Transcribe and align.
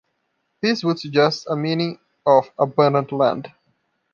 This 0.63 0.83
would 0.83 0.97
suggest 0.99 1.45
a 1.47 1.55
meaning 1.55 1.99
of 2.25 2.49
"abundant 2.57 3.11
land". 3.11 3.49